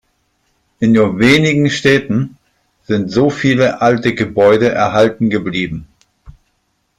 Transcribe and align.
In 0.79 0.93
nur 0.93 1.19
wenigen 1.19 1.69
Städten 1.69 2.37
sind 2.85 3.11
so 3.11 3.29
viele 3.29 3.81
alte 3.81 4.15
Gebäude 4.15 4.69
erhalten 4.69 5.29
geblieben. 5.29 5.87